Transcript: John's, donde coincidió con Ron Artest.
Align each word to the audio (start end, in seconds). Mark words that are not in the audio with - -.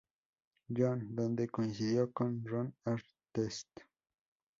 John's, 0.67 1.05
donde 1.13 1.47
coincidió 1.47 2.11
con 2.11 2.43
Ron 2.43 2.73
Artest. 2.85 3.69